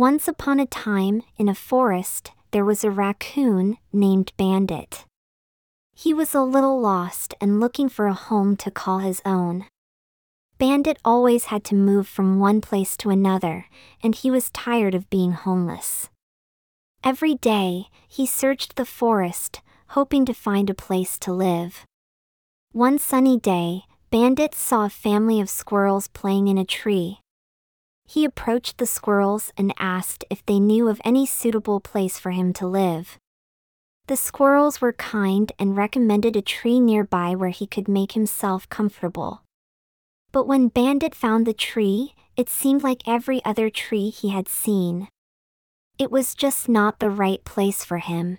Once 0.00 0.26
upon 0.26 0.58
a 0.58 0.64
time, 0.64 1.20
in 1.36 1.46
a 1.46 1.54
forest, 1.54 2.30
there 2.52 2.64
was 2.64 2.82
a 2.82 2.90
raccoon 2.90 3.76
named 3.92 4.32
Bandit. 4.38 5.04
He 5.94 6.14
was 6.14 6.34
a 6.34 6.40
little 6.40 6.80
lost 6.80 7.34
and 7.38 7.60
looking 7.60 7.86
for 7.90 8.06
a 8.06 8.14
home 8.14 8.56
to 8.56 8.70
call 8.70 9.00
his 9.00 9.20
own. 9.26 9.66
Bandit 10.56 10.98
always 11.04 11.52
had 11.52 11.64
to 11.64 11.74
move 11.74 12.08
from 12.08 12.38
one 12.38 12.62
place 12.62 12.96
to 12.96 13.10
another, 13.10 13.66
and 14.02 14.14
he 14.14 14.30
was 14.30 14.48
tired 14.48 14.94
of 14.94 15.10
being 15.10 15.32
homeless. 15.32 16.08
Every 17.04 17.34
day, 17.34 17.88
he 18.08 18.24
searched 18.24 18.76
the 18.76 18.86
forest, 18.86 19.60
hoping 19.88 20.24
to 20.24 20.32
find 20.32 20.70
a 20.70 20.82
place 20.86 21.18
to 21.18 21.30
live. 21.30 21.84
One 22.72 22.98
sunny 22.98 23.38
day, 23.38 23.82
Bandit 24.10 24.54
saw 24.54 24.86
a 24.86 24.88
family 24.88 25.42
of 25.42 25.50
squirrels 25.50 26.08
playing 26.08 26.48
in 26.48 26.56
a 26.56 26.64
tree. 26.64 27.18
He 28.10 28.24
approached 28.24 28.78
the 28.78 28.86
squirrels 28.86 29.52
and 29.56 29.72
asked 29.78 30.24
if 30.30 30.44
they 30.44 30.58
knew 30.58 30.88
of 30.88 31.00
any 31.04 31.26
suitable 31.26 31.78
place 31.78 32.18
for 32.18 32.32
him 32.32 32.52
to 32.54 32.66
live. 32.66 33.20
The 34.08 34.16
squirrels 34.16 34.80
were 34.80 34.94
kind 34.94 35.52
and 35.60 35.76
recommended 35.76 36.34
a 36.34 36.42
tree 36.42 36.80
nearby 36.80 37.36
where 37.36 37.50
he 37.50 37.68
could 37.68 37.86
make 37.86 38.12
himself 38.12 38.68
comfortable. 38.68 39.42
But 40.32 40.48
when 40.48 40.66
Bandit 40.66 41.14
found 41.14 41.46
the 41.46 41.54
tree, 41.54 42.16
it 42.36 42.48
seemed 42.48 42.82
like 42.82 43.06
every 43.06 43.44
other 43.44 43.70
tree 43.70 44.10
he 44.10 44.30
had 44.30 44.48
seen. 44.48 45.06
It 45.96 46.10
was 46.10 46.34
just 46.34 46.68
not 46.68 46.98
the 46.98 47.10
right 47.10 47.44
place 47.44 47.84
for 47.84 47.98
him. 47.98 48.38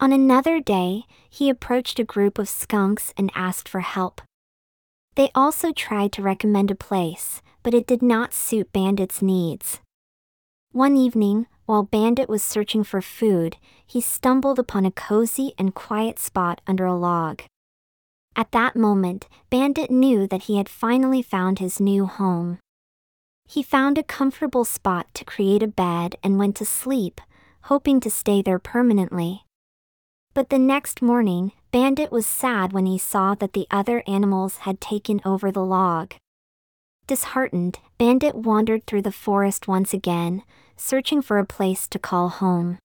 On 0.00 0.10
another 0.10 0.58
day, 0.58 1.02
he 1.28 1.50
approached 1.50 1.98
a 1.98 2.12
group 2.14 2.38
of 2.38 2.48
skunks 2.48 3.12
and 3.18 3.30
asked 3.34 3.68
for 3.68 3.80
help. 3.80 4.22
They 5.20 5.30
also 5.34 5.70
tried 5.70 6.12
to 6.12 6.22
recommend 6.22 6.70
a 6.70 6.74
place, 6.74 7.42
but 7.62 7.74
it 7.74 7.86
did 7.86 8.00
not 8.00 8.32
suit 8.32 8.72
Bandit's 8.72 9.20
needs. 9.20 9.80
One 10.72 10.96
evening, 10.96 11.46
while 11.66 11.82
Bandit 11.82 12.26
was 12.26 12.42
searching 12.42 12.84
for 12.84 13.02
food, 13.02 13.58
he 13.86 14.00
stumbled 14.00 14.58
upon 14.58 14.86
a 14.86 14.90
cozy 14.90 15.52
and 15.58 15.74
quiet 15.74 16.18
spot 16.18 16.62
under 16.66 16.86
a 16.86 16.96
log. 16.96 17.42
At 18.34 18.52
that 18.52 18.76
moment, 18.76 19.28
Bandit 19.50 19.90
knew 19.90 20.26
that 20.26 20.44
he 20.44 20.56
had 20.56 20.70
finally 20.70 21.20
found 21.20 21.58
his 21.58 21.78
new 21.78 22.06
home. 22.06 22.58
He 23.46 23.62
found 23.62 23.98
a 23.98 24.02
comfortable 24.02 24.64
spot 24.64 25.08
to 25.12 25.26
create 25.26 25.62
a 25.62 25.68
bed 25.68 26.16
and 26.24 26.38
went 26.38 26.56
to 26.56 26.64
sleep, 26.64 27.20
hoping 27.64 28.00
to 28.00 28.08
stay 28.08 28.40
there 28.40 28.58
permanently. 28.58 29.44
But 30.32 30.48
the 30.48 30.58
next 30.58 31.02
morning, 31.02 31.52
Bandit 31.72 32.10
was 32.10 32.26
sad 32.26 32.72
when 32.72 32.86
he 32.86 32.98
saw 32.98 33.36
that 33.36 33.52
the 33.52 33.66
other 33.70 34.02
animals 34.06 34.58
had 34.58 34.80
taken 34.80 35.20
over 35.24 35.52
the 35.52 35.64
log. 35.64 36.14
Disheartened, 37.06 37.78
Bandit 37.96 38.34
wandered 38.34 38.86
through 38.86 39.02
the 39.02 39.12
forest 39.12 39.68
once 39.68 39.94
again, 39.94 40.42
searching 40.76 41.22
for 41.22 41.38
a 41.38 41.46
place 41.46 41.86
to 41.88 41.98
call 41.98 42.28
home. 42.28 42.78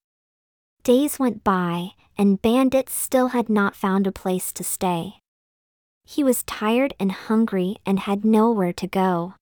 Days 0.83 1.17
went 1.17 1.43
by, 1.43 1.91
and 2.15 2.41
Bandit 2.41 2.89
still 2.89 3.29
had 3.29 3.49
not 3.49 3.75
found 3.75 4.05
a 4.05 4.11
place 4.11 4.51
to 4.53 4.63
stay. 4.63 5.15
He 6.03 6.23
was 6.23 6.43
tired 6.43 6.93
and 6.99 7.11
hungry 7.11 7.77
and 7.87 8.01
had 8.01 8.23
nowhere 8.23 8.73
to 8.73 8.87
go. 8.87 9.33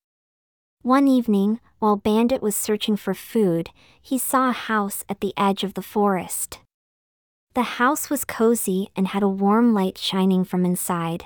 One 0.83 1.07
evening, 1.07 1.59
while 1.79 1.97
Bandit 1.97 2.41
was 2.41 2.55
searching 2.55 2.95
for 2.95 3.13
food, 3.13 3.71
he 4.01 4.17
saw 4.17 4.49
a 4.49 4.53
house 4.53 5.03
at 5.09 5.19
the 5.19 5.33
edge 5.35 5.65
of 5.65 5.73
the 5.73 5.81
forest. 5.81 6.59
The 7.55 7.77
house 7.77 8.09
was 8.09 8.25
cozy 8.25 8.89
and 8.95 9.09
had 9.09 9.21
a 9.21 9.29
warm 9.29 9.75
light 9.75 9.97
shining 9.97 10.43
from 10.43 10.65
inside. 10.65 11.25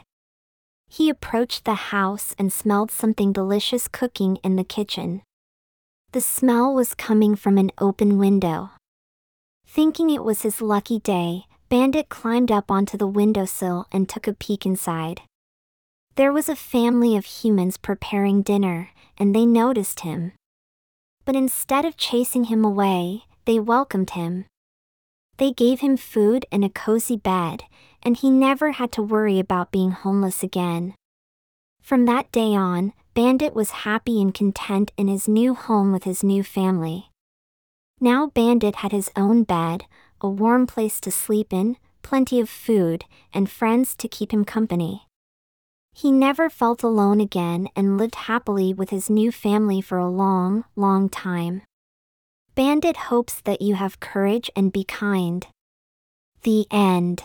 He 0.89 1.09
approached 1.09 1.64
the 1.64 1.92
house 1.94 2.36
and 2.38 2.52
smelled 2.52 2.92
something 2.92 3.31
delicious 3.31 3.88
cooking 3.88 4.38
in 4.38 4.58
the 4.58 4.64
kitchen. 4.64 5.22
The 6.11 6.22
smell 6.22 6.73
was 6.73 6.95
coming 6.95 7.36
from 7.36 7.58
an 7.58 7.72
open 7.78 8.17
window. 8.17 8.72
Thinking 9.66 10.09
it 10.09 10.23
was 10.23 10.42
his 10.42 10.61
lucky 10.61 11.00
day, 11.00 11.44
Bandit 11.69 12.09
climbed 12.09 12.52
up 12.52 12.72
onto 12.72 12.97
the 12.97 13.08
windowsill 13.08 13.88
and 13.91 14.08
took 14.08 14.28
a 14.28 14.34
peek 14.34 14.66
inside. 14.66 15.22
There 16.16 16.34
was 16.34 16.50
a 16.50 16.56
family 16.56 17.16
of 17.16 17.25
humans 17.25 17.78
preparing 17.78 18.41
dinner, 18.41 18.90
and 19.18 19.35
they 19.35 19.46
noticed 19.46 20.02
him. 20.02 20.31
But 21.25 21.35
instead 21.35 21.85
of 21.85 21.97
chasing 21.97 22.46
him 22.46 22.66
away, 22.66 23.23
they 23.46 23.59
welcomed 23.59 24.12
him. 24.12 24.46
They 25.38 25.52
gave 25.52 25.81
him 25.81 25.98
food 25.98 26.46
and 26.52 26.66
a 26.66 26.70
cozy 26.70 27.18
bed, 27.18 27.64
and 28.02 28.18
he 28.18 28.30
never 28.30 28.72
had 28.72 28.92
to 28.94 29.03
worry 29.03 29.40
about 29.40 29.72
being 29.72 29.92
homeless 29.92 30.44
again. 30.44 30.96
From 31.81 32.06
that 32.06 32.31
day 32.31 32.56
on, 32.56 32.94
Bandit 33.14 33.56
was 33.56 33.84
happy 33.88 34.22
and 34.22 34.34
content 34.34 34.92
in 34.97 35.08
his 35.08 35.28
new 35.28 35.53
home 35.53 35.92
with 35.92 36.03
his 36.03 36.24
new 36.24 36.44
family. 36.44 37.09
Now 38.00 38.28
Bandit 38.28 38.78
had 38.78 38.92
his 38.92 39.09
own 39.16 39.44
bed, 39.44 39.86
a 40.22 40.30
warm 40.30 40.68
place 40.68 41.00
to 41.02 41.12
sleep 41.12 41.53
in, 41.53 41.78
plenty 42.03 42.40
of 42.40 42.50
food, 42.50 43.06
and 43.34 43.50
friends 43.50 43.96
to 43.96 44.08
keep 44.08 44.31
him 44.31 44.46
company. 44.46 45.08
He 45.94 46.12
never 46.12 46.50
felt 46.50 46.84
alone 46.84 47.20
again 47.20 47.70
and 47.76 47.97
lived 47.97 48.16
happily 48.16 48.74
with 48.74 48.92
his 48.92 49.09
new 49.09 49.31
family 49.31 49.81
for 49.81 49.97
a 49.97 50.09
long, 50.09 50.64
long 50.76 51.09
time. 51.09 51.64
Bandit 52.57 52.97
hopes 52.97 53.40
that 53.41 53.62
you 53.62 53.75
have 53.75 54.00
courage 54.00 54.50
and 54.56 54.73
be 54.73 54.84
kind. 54.84 55.45
The 56.41 56.66
end. 56.72 57.22